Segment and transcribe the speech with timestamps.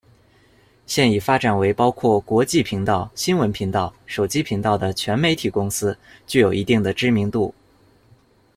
[0.87, 7.53] 现已发展为包括国际频道、新闻频道、手机频道的全媒体公司，具有一定的知名度。